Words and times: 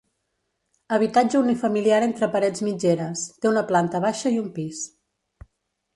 Habitatge 0.95 1.41
unifamiliar 1.41 1.99
entre 2.07 2.31
parets 2.37 2.65
mitgeres, 2.69 3.27
té 3.45 3.53
una 3.53 3.67
planta 3.73 4.03
baixa 4.07 4.37
i 4.39 4.45
un 4.47 4.53
pis. 4.57 4.85